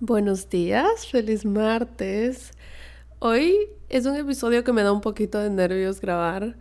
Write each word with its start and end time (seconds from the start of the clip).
Buenos 0.00 0.50
días, 0.50 1.06
feliz 1.06 1.46
martes. 1.46 2.50
Hoy 3.18 3.56
es 3.88 4.04
un 4.04 4.14
episodio 4.14 4.62
que 4.62 4.74
me 4.74 4.82
da 4.82 4.92
un 4.92 5.00
poquito 5.00 5.38
de 5.38 5.48
nervios 5.48 6.02
grabar 6.02 6.54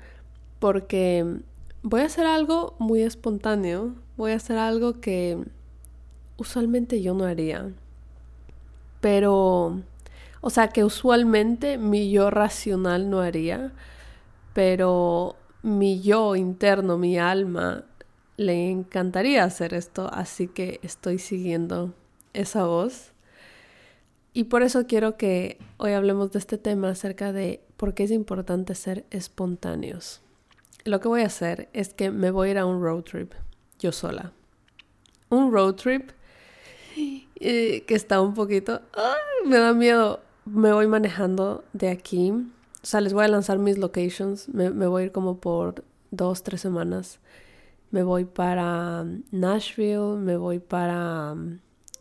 porque 0.59 1.41
voy 1.83 1.99
a 1.99 2.05
hacer 2.05 2.25
algo 2.25 2.77
muy 2.79 3.01
espontáneo, 3.01 3.93
voy 4.15 4.31
a 4.31 4.37
hacer 4.37 4.57
algo 4.57 5.01
que 5.01 5.37
usualmente 6.37 7.01
yo 7.01 7.13
no 7.13 7.25
haría. 7.25 7.73
Pero, 9.01 9.81
o 10.39 10.49
sea, 10.49 10.69
que 10.69 10.85
usualmente 10.85 11.77
mi 11.77 12.09
yo 12.11 12.29
racional 12.29 13.09
no 13.09 13.19
haría, 13.19 13.73
pero 14.53 15.35
mi 15.61 16.01
yo 16.01 16.37
interno, 16.37 16.97
mi 16.97 17.19
alma, 17.19 17.83
le 18.37 18.71
encantaría 18.71 19.43
hacer 19.43 19.73
esto, 19.73 20.09
así 20.13 20.47
que 20.47 20.79
estoy 20.83 21.19
siguiendo 21.19 21.93
esa 22.33 22.65
voz. 22.65 23.11
Y 24.35 24.43
por 24.43 24.63
eso 24.63 24.85
quiero 24.85 25.15
que 25.15 25.57
hoy 25.77 25.93
hablemos 25.93 26.33
de 26.33 26.39
este 26.39 26.57
tema 26.57 26.89
acerca 26.89 27.31
de 27.31 27.61
por 27.77 27.93
qué 27.93 28.03
es 28.03 28.11
importante 28.11 28.75
ser 28.75 29.05
espontáneos. 29.09 30.19
Lo 30.83 30.99
que 30.99 31.07
voy 31.07 31.21
a 31.21 31.27
hacer 31.27 31.69
es 31.71 31.93
que 31.93 32.11
me 32.11 32.31
voy 32.31 32.49
a 32.49 32.51
ir 32.51 32.57
a 32.57 32.65
un 32.65 32.83
road 32.83 33.03
trip, 33.03 33.31
yo 33.79 33.93
sola. 33.93 34.33
Un 35.29 35.53
road 35.53 35.75
trip 35.75 36.11
eh, 37.39 37.85
que 37.87 37.95
está 37.95 38.19
un 38.19 38.33
poquito... 38.33 38.81
me 39.45 39.57
da 39.57 39.73
miedo. 39.73 40.19
Me 40.43 40.73
voy 40.73 40.87
manejando 40.87 41.63
de 41.71 41.87
aquí. 41.87 42.31
O 42.31 42.85
sea, 42.85 42.99
les 42.99 43.13
voy 43.13 43.23
a 43.23 43.29
lanzar 43.29 43.57
mis 43.57 43.77
locations. 43.77 44.49
Me, 44.49 44.69
me 44.69 44.85
voy 44.85 45.03
a 45.03 45.05
ir 45.05 45.11
como 45.13 45.37
por 45.37 45.85
dos, 46.11 46.43
tres 46.43 46.59
semanas. 46.59 47.19
Me 47.89 48.03
voy 48.03 48.25
para 48.25 49.03
um, 49.03 49.23
Nashville, 49.31 50.17
me 50.17 50.35
voy 50.35 50.59
para 50.59 51.31
um, 51.31 51.59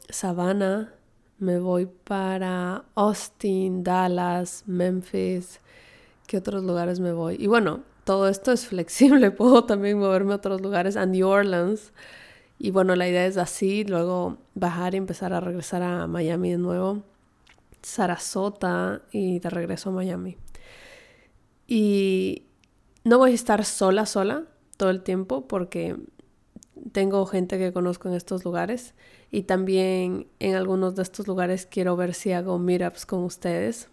Savannah 0.09 0.93
me 1.39 1.59
voy 1.59 1.87
para 1.87 2.85
Austin, 2.95 3.83
Dallas, 3.83 4.65
Memphis. 4.67 5.61
¿Qué 6.27 6.39
otros 6.39 6.65
lugares 6.65 7.01
me 7.01 7.13
voy? 7.13 7.37
Y 7.39 7.47
bueno, 7.47 7.83
todo 8.05 8.29
esto 8.29 8.53
es 8.53 8.67
flexible. 8.67 9.31
Puedo 9.33 9.65
también 9.65 9.99
moverme 9.99 10.33
a 10.33 10.37
otros 10.37 10.61
lugares, 10.61 10.97
a 10.97 11.07
New 11.07 11.27
Orleans. 11.27 11.93
Y 12.59 12.71
bueno, 12.71 12.95
la 12.97 13.09
idea 13.09 13.27
es 13.27 13.37
así, 13.37 13.85
luego 13.85 14.39
bajar 14.55 14.95
y 14.95 14.99
empezar 14.99 15.33
a 15.33 15.41
regresar 15.41 15.83
a 15.83 16.07
Miami 16.07 16.53
de 16.53 16.59
nuevo. 16.59 17.03
Sarasota 17.83 19.03
y 19.13 19.41
de 19.41 19.51
regreso 19.51 19.91
a 19.91 19.93
Miami. 19.93 20.37
Y 21.67 22.47
no 23.05 23.19
voy 23.19 23.33
a 23.33 23.35
estar 23.35 23.65
sola, 23.65 24.07
sola 24.07 24.45
todo 24.77 24.91
el 24.91 25.03
tiempo 25.03 25.47
porque 25.47 25.97
tengo 26.93 27.25
gente 27.27 27.59
que 27.59 27.73
conozco 27.73 28.09
en 28.09 28.15
estos 28.15 28.45
lugares 28.45 28.95
y 29.31 29.43
también 29.43 30.27
en 30.39 30.55
algunos 30.55 30.95
de 30.95 31.03
estos 31.03 31.27
lugares 31.27 31.67
quiero 31.67 31.97
ver 31.97 32.15
si 32.15 32.33
hago 32.33 32.59
meetups 32.59 33.07
con 33.07 33.25
ustedes. 33.25 33.89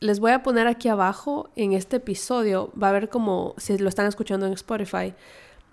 Les 0.00 0.20
voy 0.20 0.32
a 0.32 0.42
poner 0.42 0.66
aquí 0.66 0.88
abajo 0.88 1.50
en 1.56 1.72
este 1.72 1.96
episodio, 1.96 2.70
va 2.80 2.88
a 2.88 2.90
haber 2.90 3.08
como, 3.08 3.54
si 3.56 3.78
lo 3.78 3.88
están 3.88 4.06
escuchando 4.06 4.46
en 4.46 4.52
Spotify, 4.52 5.14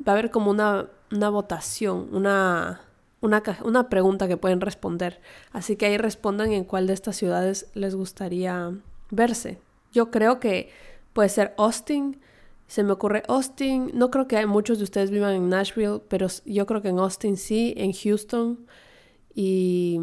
va 0.06 0.12
a 0.12 0.12
haber 0.12 0.32
como 0.32 0.50
una, 0.50 0.88
una 1.12 1.30
votación, 1.30 2.08
una, 2.12 2.82
una, 3.22 3.44
una 3.64 3.90
pregunta 3.90 4.28
que 4.28 4.38
pueden 4.38 4.62
responder. 4.62 5.20
Así 5.52 5.76
que 5.76 5.88
ahí 5.88 5.98
respondan 5.98 6.52
en 6.52 6.64
cuál 6.64 6.88
de 6.88 6.94
estas 6.94 7.18
ciudades 7.18 7.68
les 7.74 7.96
gustaría 7.96 8.74
verse. 9.12 9.60
Yo 9.92 10.10
creo 10.10 10.40
que 10.40 10.70
puede 11.14 11.30
ser 11.30 11.54
Austin, 11.58 12.20
se 12.74 12.82
me 12.82 12.92
ocurre 12.92 13.22
Austin, 13.28 13.92
no 13.94 14.10
creo 14.10 14.28
que 14.28 14.44
muchos 14.48 14.80
de 14.80 14.86
ustedes 14.86 15.12
vivan 15.12 15.36
en 15.36 15.48
Nashville, 15.48 16.02
pero 16.08 16.26
yo 16.44 16.66
creo 16.66 16.82
que 16.82 16.88
en 16.88 16.98
Austin 16.98 17.38
sí, 17.38 17.76
en 17.78 17.94
Houston, 17.94 18.66
y 19.36 20.00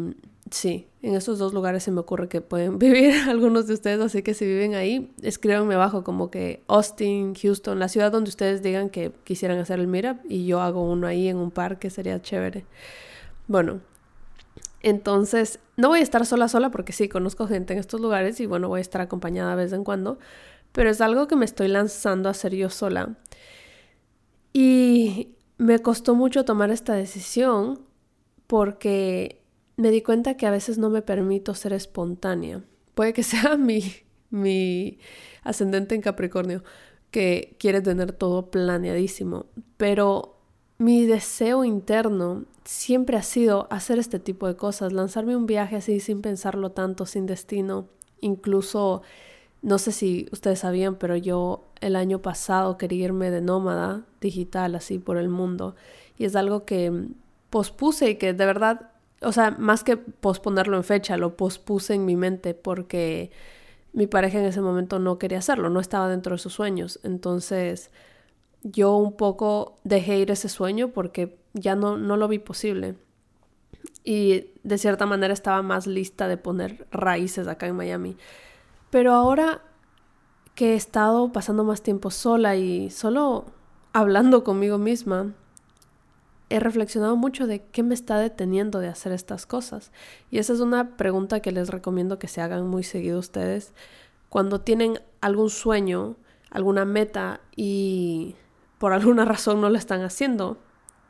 sí, 0.51 0.87
en 1.01 1.15
esos 1.15 1.37
dos 1.37 1.53
lugares 1.53 1.83
se 1.83 1.91
me 1.91 1.99
ocurre 1.99 2.29
que 2.29 2.39
pueden 2.39 2.79
vivir 2.79 3.13
algunos 3.27 3.67
de 3.67 3.73
ustedes, 3.73 3.99
así 3.99 4.23
que 4.23 4.33
si 4.33 4.45
viven 4.45 4.75
ahí, 4.75 5.11
escríbanme 5.21 5.75
abajo 5.75 6.05
como 6.05 6.31
que 6.31 6.63
Austin, 6.69 7.35
Houston, 7.35 7.77
la 7.77 7.89
ciudad 7.89 8.09
donde 8.09 8.29
ustedes 8.29 8.63
digan 8.63 8.89
que 8.89 9.11
quisieran 9.25 9.59
hacer 9.59 9.81
el 9.81 9.87
meetup 9.87 10.19
y 10.29 10.45
yo 10.45 10.61
hago 10.61 10.89
uno 10.89 11.07
ahí 11.07 11.27
en 11.27 11.35
un 11.35 11.51
parque, 11.51 11.89
sería 11.89 12.21
chévere. 12.21 12.63
Bueno, 13.49 13.81
entonces 14.81 15.59
no 15.75 15.89
voy 15.89 15.99
a 15.99 16.03
estar 16.03 16.25
sola 16.25 16.47
sola 16.47 16.71
porque 16.71 16.93
sí, 16.93 17.09
conozco 17.09 17.47
gente 17.47 17.73
en 17.73 17.79
estos 17.79 17.99
lugares 17.99 18.39
y 18.39 18.45
bueno, 18.45 18.69
voy 18.69 18.77
a 18.77 18.81
estar 18.81 19.01
acompañada 19.01 19.57
de 19.57 19.63
vez 19.63 19.73
en 19.73 19.83
cuando, 19.83 20.19
pero 20.71 20.89
es 20.89 21.01
algo 21.01 21.27
que 21.27 21.35
me 21.35 21.45
estoy 21.45 21.67
lanzando 21.67 22.29
a 22.29 22.31
hacer 22.31 22.55
yo 22.55 22.69
sola. 22.69 23.17
Y 24.53 25.35
me 25.57 25.79
costó 25.79 26.15
mucho 26.15 26.45
tomar 26.45 26.71
esta 26.71 26.93
decisión 26.93 27.79
porque 28.47 29.41
me 29.77 29.91
di 29.91 30.01
cuenta 30.01 30.35
que 30.35 30.45
a 30.45 30.51
veces 30.51 30.77
no 30.77 30.89
me 30.89 31.01
permito 31.01 31.53
ser 31.53 31.73
espontánea. 31.73 32.63
Puede 32.93 33.13
que 33.13 33.23
sea 33.23 33.57
mi, 33.57 33.83
mi 34.29 34.99
ascendente 35.43 35.95
en 35.95 36.01
Capricornio, 36.01 36.63
que 37.11 37.55
quiere 37.59 37.81
tener 37.81 38.13
todo 38.13 38.49
planeadísimo, 38.49 39.47
pero 39.77 40.37
mi 40.77 41.05
deseo 41.05 41.63
interno 41.63 42.45
siempre 42.63 43.17
ha 43.17 43.21
sido 43.21 43.67
hacer 43.69 43.99
este 43.99 44.17
tipo 44.17 44.47
de 44.47 44.55
cosas, 44.55 44.93
lanzarme 44.93 45.35
un 45.35 45.45
viaje 45.45 45.75
así 45.75 45.99
sin 45.99 46.21
pensarlo 46.21 46.71
tanto, 46.71 47.05
sin 47.05 47.25
destino, 47.27 47.89
incluso, 48.19 49.03
no 49.61 49.77
sé 49.77 49.91
si 49.91 50.27
ustedes 50.31 50.59
sabían, 50.59 50.95
pero 50.95 51.15
yo 51.15 51.65
el 51.81 51.95
año 51.95 52.21
pasado 52.21 52.77
quería 52.77 53.05
irme 53.05 53.29
de 53.31 53.41
nómada 53.41 54.05
digital 54.19 54.75
así 54.75 54.99
por 54.99 55.17
el 55.17 55.29
mundo 55.29 55.75
y 56.17 56.25
es 56.25 56.35
algo 56.35 56.65
que 56.65 57.07
pospuse 57.49 58.11
y 58.11 58.15
que 58.15 58.33
de 58.33 58.45
verdad, 58.45 58.91
o 59.21 59.31
sea, 59.31 59.51
más 59.51 59.83
que 59.83 59.97
posponerlo 59.97 60.77
en 60.77 60.83
fecha, 60.83 61.17
lo 61.17 61.37
pospuse 61.37 61.93
en 61.93 62.05
mi 62.05 62.15
mente 62.15 62.53
porque 62.53 63.31
mi 63.93 64.07
pareja 64.07 64.39
en 64.39 64.45
ese 64.45 64.61
momento 64.61 64.99
no 64.99 65.19
quería 65.19 65.39
hacerlo, 65.39 65.69
no 65.69 65.79
estaba 65.79 66.07
dentro 66.09 66.33
de 66.33 66.39
sus 66.39 66.53
sueños. 66.53 66.99
Entonces 67.03 67.91
yo 68.63 68.95
un 68.95 69.13
poco 69.13 69.77
dejé 69.83 70.19
ir 70.19 70.31
ese 70.31 70.49
sueño 70.49 70.89
porque 70.89 71.37
ya 71.53 71.75
no, 71.75 71.97
no 71.97 72.17
lo 72.17 72.27
vi 72.27 72.39
posible. 72.39 72.95
Y 74.03 74.51
de 74.63 74.77
cierta 74.77 75.05
manera 75.05 75.33
estaba 75.33 75.61
más 75.61 75.87
lista 75.87 76.27
de 76.27 76.37
poner 76.37 76.87
raíces 76.91 77.47
acá 77.47 77.67
en 77.67 77.75
Miami. 77.75 78.17
Pero 78.91 79.13
ahora 79.13 79.61
que 80.53 80.73
he 80.73 80.75
estado 80.75 81.31
pasando 81.31 81.63
más 81.63 81.81
tiempo 81.81 82.11
sola 82.11 82.55
y 82.55 82.89
solo 82.91 83.45
hablando 83.93 84.43
conmigo 84.43 84.77
misma, 84.77 85.33
he 86.49 86.59
reflexionado 86.59 87.15
mucho 87.15 87.47
de 87.47 87.63
qué 87.63 87.81
me 87.81 87.93
está 87.93 88.19
deteniendo 88.19 88.79
de 88.79 88.89
hacer 88.89 89.13
estas 89.13 89.45
cosas. 89.45 89.91
Y 90.29 90.37
esa 90.37 90.51
es 90.51 90.59
una 90.59 90.97
pregunta 90.97 91.39
que 91.39 91.53
les 91.53 91.69
recomiendo 91.69 92.19
que 92.19 92.27
se 92.27 92.41
hagan 92.41 92.67
muy 92.67 92.83
seguido 92.83 93.19
ustedes. 93.19 93.73
Cuando 94.27 94.59
tienen 94.59 94.99
algún 95.21 95.49
sueño, 95.49 96.17
alguna 96.49 96.83
meta 96.83 97.39
y 97.55 98.35
por 98.77 98.91
alguna 98.91 99.23
razón 99.33 99.61
no 99.61 99.69
lo 99.69 99.77
están 99.77 100.01
haciendo, 100.01 100.57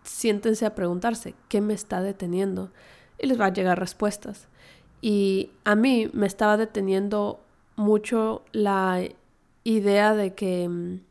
siéntense 0.04 0.68
a 0.68 0.76
preguntarse, 0.76 1.34
¿qué 1.50 1.62
me 1.62 1.74
está 1.74 2.02
deteniendo? 2.04 2.70
Y 3.18 3.26
les 3.26 3.42
va 3.42 3.48
a 3.48 3.54
llegar 3.54 3.80
respuestas. 3.80 4.48
Y 5.02 5.50
a 5.64 5.74
mí 5.74 6.12
me 6.14 6.28
estaba 6.28 6.58
deteniendo 6.58 7.40
mucho 7.82 8.44
la 8.52 9.02
idea 9.64 10.14
de 10.14 10.34
que 10.34 10.70
mm, 10.70 11.02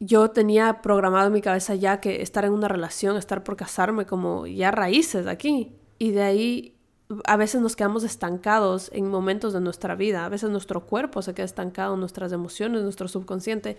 yo 0.00 0.30
tenía 0.30 0.82
programado 0.82 1.28
en 1.28 1.32
mi 1.32 1.42
cabeza 1.42 1.74
ya 1.74 2.00
que 2.00 2.22
estar 2.22 2.44
en 2.44 2.52
una 2.52 2.68
relación, 2.68 3.16
estar 3.16 3.44
por 3.44 3.56
casarme, 3.56 4.06
como 4.06 4.46
ya 4.46 4.70
raíces 4.70 5.26
aquí. 5.26 5.72
Y 5.98 6.10
de 6.12 6.22
ahí 6.22 6.76
a 7.24 7.36
veces 7.36 7.60
nos 7.60 7.76
quedamos 7.76 8.04
estancados 8.04 8.90
en 8.92 9.08
momentos 9.08 9.52
de 9.52 9.60
nuestra 9.60 9.94
vida, 9.94 10.24
a 10.24 10.28
veces 10.28 10.50
nuestro 10.50 10.86
cuerpo 10.86 11.22
se 11.22 11.34
queda 11.34 11.46
estancado, 11.46 11.96
nuestras 11.96 12.32
emociones, 12.32 12.82
nuestro 12.82 13.08
subconsciente. 13.08 13.76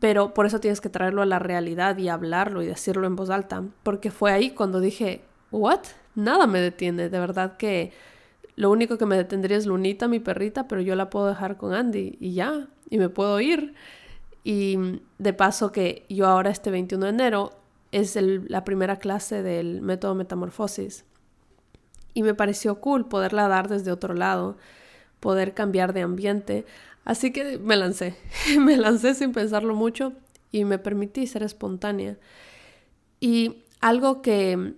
Pero 0.00 0.34
por 0.34 0.46
eso 0.46 0.60
tienes 0.60 0.80
que 0.80 0.90
traerlo 0.90 1.22
a 1.22 1.26
la 1.26 1.38
realidad 1.38 1.96
y 1.96 2.08
hablarlo 2.08 2.62
y 2.62 2.66
decirlo 2.66 3.06
en 3.06 3.16
voz 3.16 3.30
alta. 3.30 3.64
Porque 3.82 4.10
fue 4.10 4.32
ahí 4.32 4.50
cuando 4.50 4.80
dije, 4.80 5.22
¿what? 5.50 5.80
Nada 6.14 6.46
me 6.46 6.60
detiene. 6.60 7.08
De 7.08 7.18
verdad 7.18 7.56
que 7.56 7.92
lo 8.58 8.72
único 8.72 8.98
que 8.98 9.06
me 9.06 9.16
detendría 9.16 9.56
es 9.56 9.66
Lunita, 9.66 10.08
mi 10.08 10.18
perrita, 10.18 10.66
pero 10.66 10.80
yo 10.80 10.96
la 10.96 11.10
puedo 11.10 11.28
dejar 11.28 11.56
con 11.56 11.74
Andy 11.74 12.16
y 12.18 12.34
ya, 12.34 12.66
y 12.90 12.98
me 12.98 13.08
puedo 13.08 13.38
ir. 13.38 13.72
Y 14.42 14.76
de 15.18 15.32
paso 15.32 15.70
que 15.70 16.04
yo 16.08 16.26
ahora 16.26 16.50
este 16.50 16.72
21 16.72 17.04
de 17.04 17.10
enero 17.10 17.52
es 17.92 18.18
la 18.20 18.64
primera 18.64 18.96
clase 18.96 19.44
del 19.44 19.80
método 19.80 20.16
metamorfosis. 20.16 21.04
Y 22.14 22.24
me 22.24 22.34
pareció 22.34 22.80
cool 22.80 23.06
poderla 23.06 23.46
dar 23.46 23.68
desde 23.68 23.92
otro 23.92 24.12
lado, 24.12 24.56
poder 25.20 25.54
cambiar 25.54 25.92
de 25.92 26.02
ambiente. 26.02 26.66
Así 27.04 27.32
que 27.32 27.58
me 27.58 27.76
lancé, 27.76 28.16
me 28.58 28.76
lancé 28.76 29.14
sin 29.14 29.30
pensarlo 29.30 29.76
mucho 29.76 30.14
y 30.50 30.64
me 30.64 30.80
permití 30.80 31.28
ser 31.28 31.44
espontánea. 31.44 32.18
Y 33.20 33.62
algo 33.80 34.20
que 34.20 34.74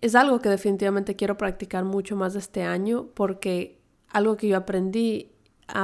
es 0.00 0.14
algo 0.14 0.40
que 0.40 0.48
definitivamente 0.48 1.16
quiero 1.16 1.36
practicar 1.36 1.84
mucho 1.84 2.16
más 2.16 2.34
este 2.34 2.62
año 2.62 3.08
porque 3.14 3.78
algo 4.10 4.36
que 4.36 4.48
yo 4.48 4.56
aprendí 4.56 5.30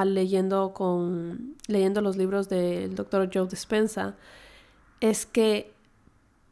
leyendo, 0.04 0.72
con, 0.72 1.56
leyendo 1.66 2.00
los 2.00 2.16
libros 2.16 2.48
del 2.48 2.94
doctor 2.94 3.28
Joe 3.32 3.46
Dispensa 3.46 4.16
es 5.00 5.26
que 5.26 5.72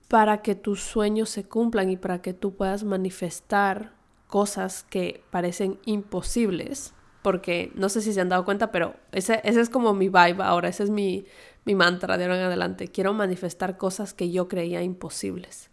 para 0.09 0.43
que 0.43 0.55
tus 0.55 0.83
sueños 0.83 1.31
se 1.31 1.45
cumplan 1.45 1.91
y 1.91 1.97
para 1.97 2.21
que 2.21 2.35
tú 2.35 2.55
puedas 2.55 2.85
manifestar 2.85 3.93
cosas 4.27 4.83
que 4.83 5.23
parecen 5.31 5.79
imposibles, 5.87 6.93
porque 7.23 7.73
no 7.75 7.89
sé 7.89 8.03
si 8.03 8.13
se 8.13 8.21
han 8.21 8.29
dado 8.29 8.45
cuenta, 8.45 8.71
pero 8.73 8.95
ese, 9.13 9.41
ese 9.45 9.61
es 9.61 9.71
como 9.71 9.95
mi 9.95 10.09
vibe 10.09 10.43
ahora, 10.43 10.69
ese 10.69 10.83
es 10.83 10.91
mi, 10.91 11.25
mi 11.65 11.75
mantra 11.75 12.19
de 12.19 12.25
ahora 12.25 12.37
en 12.37 12.45
adelante. 12.45 12.89
Quiero 12.89 13.15
manifestar 13.15 13.79
cosas 13.79 14.13
que 14.13 14.31
yo 14.31 14.49
creía 14.49 14.83
imposibles. 14.83 15.71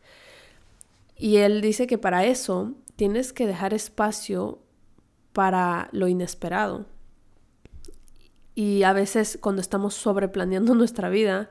Y 1.20 1.38
él 1.38 1.60
dice 1.60 1.86
que 1.86 1.98
para 1.98 2.24
eso 2.24 2.74
tienes 2.96 3.34
que 3.34 3.46
dejar 3.46 3.74
espacio 3.74 4.60
para 5.34 5.90
lo 5.92 6.08
inesperado. 6.08 6.86
Y 8.56 8.84
a 8.84 8.94
veces 8.94 9.38
cuando 9.40 9.62
estamos 9.62 9.94
sobreplaneando 9.94 10.74
nuestra 10.76 11.10
vida, 11.10 11.50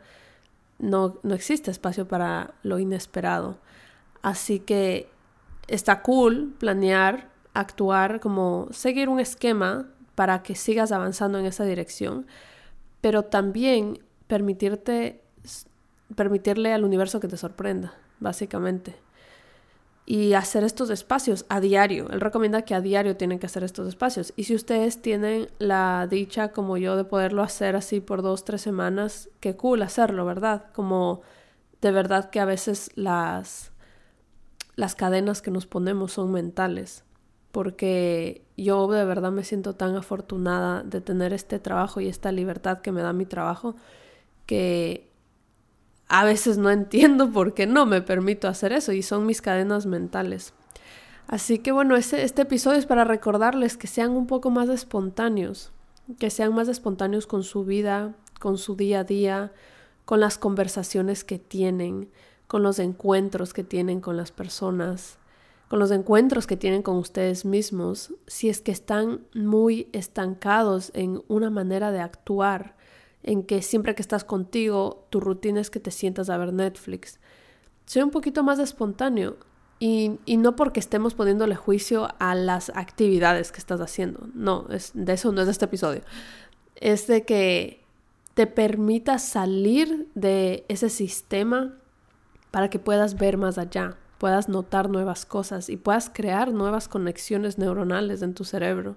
no, 0.78 1.20
no 1.22 1.34
existe 1.34 1.70
espacio 1.70 2.08
para 2.08 2.54
lo 2.62 2.78
inesperado. 2.78 3.58
Así 4.22 4.58
que 4.58 5.10
está 5.68 6.02
cool 6.02 6.54
planear, 6.58 7.30
actuar, 7.52 8.20
como 8.20 8.68
seguir 8.70 9.10
un 9.10 9.20
esquema 9.20 9.90
para 10.14 10.42
que 10.42 10.54
sigas 10.54 10.92
avanzando 10.92 11.38
en 11.38 11.44
esa 11.44 11.64
dirección, 11.64 12.26
pero 13.02 13.24
también 13.24 14.02
permitirte, 14.26 15.22
permitirle 16.16 16.72
al 16.72 16.84
universo 16.84 17.20
que 17.20 17.28
te 17.28 17.36
sorprenda, 17.36 17.94
básicamente. 18.18 19.07
Y 20.10 20.32
hacer 20.32 20.64
estos 20.64 20.88
espacios 20.88 21.44
a 21.50 21.60
diario. 21.60 22.08
Él 22.08 22.22
recomienda 22.22 22.62
que 22.62 22.74
a 22.74 22.80
diario 22.80 23.18
tienen 23.18 23.38
que 23.38 23.44
hacer 23.44 23.62
estos 23.62 23.86
espacios. 23.86 24.32
Y 24.36 24.44
si 24.44 24.54
ustedes 24.54 25.02
tienen 25.02 25.50
la 25.58 26.06
dicha 26.08 26.52
como 26.52 26.78
yo 26.78 26.96
de 26.96 27.04
poderlo 27.04 27.42
hacer 27.42 27.76
así 27.76 28.00
por 28.00 28.22
dos, 28.22 28.42
tres 28.42 28.62
semanas, 28.62 29.28
qué 29.40 29.54
cool 29.54 29.82
hacerlo, 29.82 30.24
¿verdad? 30.24 30.64
Como 30.72 31.20
de 31.82 31.92
verdad 31.92 32.30
que 32.30 32.40
a 32.40 32.46
veces 32.46 32.90
las, 32.94 33.70
las 34.76 34.94
cadenas 34.94 35.42
que 35.42 35.50
nos 35.50 35.66
ponemos 35.66 36.12
son 36.12 36.32
mentales. 36.32 37.04
Porque 37.52 38.46
yo 38.56 38.86
de 38.88 39.04
verdad 39.04 39.30
me 39.30 39.44
siento 39.44 39.74
tan 39.74 39.94
afortunada 39.94 40.84
de 40.84 41.02
tener 41.02 41.34
este 41.34 41.58
trabajo 41.58 42.00
y 42.00 42.08
esta 42.08 42.32
libertad 42.32 42.80
que 42.80 42.92
me 42.92 43.02
da 43.02 43.12
mi 43.12 43.26
trabajo 43.26 43.76
que 44.46 45.07
a 46.08 46.24
veces 46.24 46.58
no 46.58 46.70
entiendo 46.70 47.30
por 47.32 47.54
qué 47.54 47.66
no 47.66 47.86
me 47.86 48.02
permito 48.02 48.48
hacer 48.48 48.72
eso 48.72 48.92
y 48.92 49.02
son 49.02 49.26
mis 49.26 49.42
cadenas 49.42 49.86
mentales. 49.86 50.54
Así 51.26 51.58
que 51.58 51.72
bueno, 51.72 51.94
este, 51.96 52.24
este 52.24 52.42
episodio 52.42 52.78
es 52.78 52.86
para 52.86 53.04
recordarles 53.04 53.76
que 53.76 53.86
sean 53.86 54.12
un 54.12 54.26
poco 54.26 54.50
más 54.50 54.70
espontáneos, 54.70 55.72
que 56.18 56.30
sean 56.30 56.54
más 56.54 56.68
espontáneos 56.68 57.26
con 57.26 57.42
su 57.42 57.64
vida, 57.64 58.14
con 58.40 58.56
su 58.56 58.76
día 58.76 59.00
a 59.00 59.04
día, 59.04 59.52
con 60.06 60.20
las 60.20 60.38
conversaciones 60.38 61.24
que 61.24 61.38
tienen, 61.38 62.08
con 62.46 62.62
los 62.62 62.78
encuentros 62.78 63.52
que 63.52 63.62
tienen 63.62 64.00
con 64.00 64.16
las 64.16 64.32
personas, 64.32 65.18
con 65.68 65.78
los 65.78 65.90
encuentros 65.90 66.46
que 66.46 66.56
tienen 66.56 66.82
con 66.82 66.96
ustedes 66.96 67.44
mismos, 67.44 68.14
si 68.26 68.48
es 68.48 68.62
que 68.62 68.72
están 68.72 69.20
muy 69.34 69.90
estancados 69.92 70.90
en 70.94 71.22
una 71.28 71.50
manera 71.50 71.92
de 71.92 72.00
actuar 72.00 72.77
en 73.22 73.42
que 73.42 73.62
siempre 73.62 73.94
que 73.94 74.02
estás 74.02 74.24
contigo, 74.24 75.06
tu 75.10 75.20
rutina 75.20 75.60
es 75.60 75.70
que 75.70 75.80
te 75.80 75.90
sientas 75.90 76.30
a 76.30 76.36
ver 76.36 76.52
Netflix. 76.52 77.18
Soy 77.86 78.02
un 78.02 78.10
poquito 78.10 78.42
más 78.42 78.58
espontáneo 78.58 79.36
y, 79.78 80.18
y, 80.24 80.36
no 80.36 80.56
porque 80.56 80.80
estemos 80.80 81.14
poniéndole 81.14 81.54
juicio 81.54 82.08
a 82.18 82.34
las 82.34 82.70
actividades 82.70 83.52
que 83.52 83.58
estás 83.58 83.80
haciendo. 83.80 84.28
No, 84.34 84.66
es, 84.70 84.90
de 84.94 85.12
eso 85.12 85.32
no 85.32 85.42
es 85.42 85.48
este 85.48 85.66
episodio. 85.66 86.02
Es 86.76 87.06
de 87.06 87.24
que 87.24 87.84
te 88.34 88.46
permita 88.46 89.18
salir 89.18 90.08
de 90.14 90.64
ese 90.68 90.90
sistema 90.90 91.74
para 92.50 92.70
que 92.70 92.78
puedas 92.78 93.18
ver 93.18 93.36
más 93.36 93.58
allá, 93.58 93.96
puedas 94.18 94.48
notar 94.48 94.90
nuevas 94.90 95.26
cosas 95.26 95.68
y 95.68 95.76
puedas 95.76 96.10
crear 96.10 96.52
nuevas 96.52 96.88
conexiones 96.88 97.58
neuronales 97.58 98.22
en 98.22 98.34
tu 98.34 98.44
cerebro. 98.44 98.96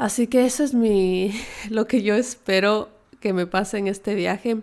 Así 0.00 0.28
que 0.28 0.46
eso 0.46 0.64
es 0.64 0.72
mi 0.72 1.30
lo 1.68 1.86
que 1.86 2.00
yo 2.00 2.14
espero 2.14 2.88
que 3.20 3.34
me 3.34 3.46
pase 3.46 3.76
en 3.76 3.86
este 3.86 4.14
viaje. 4.14 4.62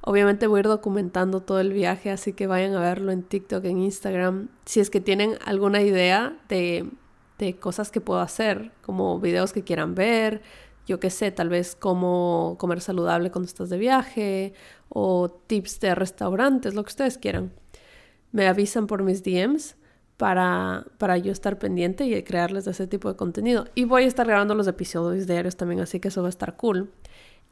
Obviamente 0.00 0.46
voy 0.46 0.56
a 0.56 0.60
ir 0.60 0.66
documentando 0.66 1.42
todo 1.42 1.60
el 1.60 1.74
viaje, 1.74 2.10
así 2.10 2.32
que 2.32 2.46
vayan 2.46 2.74
a 2.74 2.80
verlo 2.80 3.12
en 3.12 3.22
TikTok, 3.22 3.66
en 3.66 3.82
Instagram. 3.82 4.48
Si 4.64 4.80
es 4.80 4.88
que 4.88 5.02
tienen 5.02 5.34
alguna 5.44 5.82
idea 5.82 6.38
de, 6.48 6.88
de 7.36 7.56
cosas 7.56 7.90
que 7.90 8.00
puedo 8.00 8.20
hacer, 8.20 8.72
como 8.80 9.20
videos 9.20 9.52
que 9.52 9.62
quieran 9.62 9.94
ver, 9.94 10.40
yo 10.86 10.98
qué 10.98 11.10
sé, 11.10 11.32
tal 11.32 11.50
vez 11.50 11.76
cómo 11.78 12.56
comer 12.58 12.80
saludable 12.80 13.30
cuando 13.30 13.46
estás 13.46 13.68
de 13.68 13.76
viaje, 13.76 14.54
o 14.88 15.28
tips 15.28 15.80
de 15.80 15.94
restaurantes, 15.96 16.72
lo 16.72 16.82
que 16.82 16.88
ustedes 16.88 17.18
quieran. 17.18 17.52
Me 18.32 18.48
avisan 18.48 18.86
por 18.86 19.02
mis 19.02 19.22
DMs 19.22 19.76
para, 20.18 20.84
para 20.98 21.16
yo 21.16 21.32
estar 21.32 21.58
pendiente 21.58 22.04
y 22.04 22.22
crearles 22.24 22.66
ese 22.66 22.86
tipo 22.86 23.08
de 23.08 23.16
contenido. 23.16 23.66
Y 23.74 23.84
voy 23.84 24.02
a 24.02 24.06
estar 24.06 24.26
grabando 24.26 24.54
los 24.54 24.66
episodios 24.66 25.26
diarios 25.26 25.56
también, 25.56 25.80
así 25.80 26.00
que 26.00 26.08
eso 26.08 26.20
va 26.20 26.28
a 26.28 26.30
estar 26.30 26.56
cool. 26.56 26.90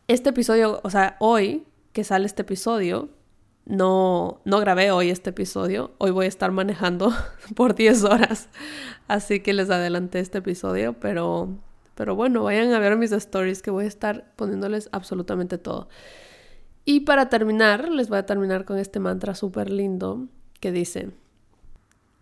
Este 0.09 0.31
episodio, 0.31 0.81
o 0.83 0.91
sea, 0.91 1.17
hoy 1.21 1.65
que 1.93 2.05
sale 2.05 2.27
este 2.27 2.43
episodio, 2.43 3.09
no, 3.67 4.41
no 4.45 4.59
grabé 4.61 4.91
hoy 4.91 5.11
este 5.11 5.31
episodio, 5.31 5.93
hoy 5.99 6.11
voy 6.11 6.27
a 6.27 6.29
estar 6.29 6.51
manejando 6.51 7.13
por 7.55 7.77
10 7.77 8.05
horas, 8.05 8.49
así 9.07 9.41
que 9.41 9.53
les 9.53 9.71
adelanté 9.71 10.19
este 10.19 10.39
episodio, 10.39 10.95
pero, 10.95 11.49
pero 11.95 12.17
bueno, 12.17 12.43
vayan 12.43 12.73
a 12.73 12.81
ver 12.81 12.97
mis 12.97 13.13
stories 13.13 13.63
que 13.63 13.71
voy 13.71 13.85
a 13.85 13.89
estar 13.89 14.33
poniéndoles 14.35 14.89
absolutamente 14.91 15.57
todo. 15.57 15.89
Y 16.85 17.01
para 17.01 17.29
terminar, 17.29 17.89
les 17.89 18.09
voy 18.09 18.19
a 18.19 18.27
terminar 18.27 18.65
con 18.65 18.79
este 18.79 18.99
mantra 18.99 19.37
súper 19.37 19.71
lindo 19.71 20.27
que 20.61 20.73
dice, 20.73 21.11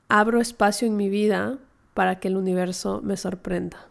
abro 0.08 0.40
espacio 0.40 0.86
en 0.86 0.96
mi 0.96 1.08
vida 1.08 1.58
para 1.94 2.20
que 2.20 2.28
el 2.28 2.36
universo 2.36 3.00
me 3.02 3.16
sorprenda. 3.16 3.88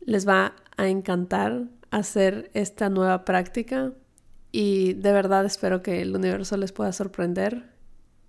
Les 0.00 0.26
va 0.26 0.54
a 0.76 0.88
encantar 0.88 1.64
hacer 1.90 2.50
esta 2.54 2.88
nueva 2.88 3.24
práctica 3.24 3.92
y 4.52 4.94
de 4.94 5.12
verdad 5.12 5.44
espero 5.44 5.82
que 5.82 6.02
el 6.02 6.14
universo 6.14 6.56
les 6.56 6.72
pueda 6.72 6.92
sorprender. 6.92 7.70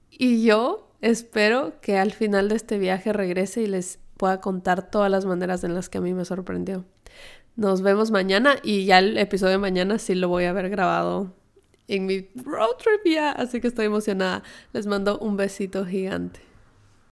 Y 0.09 0.43
yo 0.43 0.91
espero 1.01 1.79
que 1.81 1.97
al 1.97 2.11
final 2.11 2.49
de 2.49 2.55
este 2.55 2.77
viaje 2.77 3.13
regrese 3.13 3.61
y 3.61 3.67
les 3.67 3.99
pueda 4.17 4.41
contar 4.41 4.89
todas 4.89 5.09
las 5.09 5.25
maneras 5.25 5.63
en 5.63 5.73
las 5.73 5.89
que 5.89 5.97
a 5.99 6.01
mí 6.01 6.13
me 6.13 6.25
sorprendió. 6.25 6.85
Nos 7.55 7.81
vemos 7.81 8.11
mañana 8.11 8.55
y 8.63 8.85
ya 8.85 8.99
el 8.99 9.17
episodio 9.17 9.53
de 9.53 9.57
mañana 9.57 9.99
sí 9.99 10.15
lo 10.15 10.29
voy 10.29 10.45
a 10.45 10.51
haber 10.51 10.69
grabado 10.69 11.33
en 11.95 12.05
mi 12.05 12.29
road 12.43 12.77
trip 12.77 13.01
ya, 13.05 13.31
así 13.31 13.59
que 13.61 13.67
estoy 13.67 13.85
emocionada. 13.85 14.43
Les 14.73 14.87
mando 14.87 15.19
un 15.19 15.37
besito 15.37 15.85
gigante. 15.85 16.50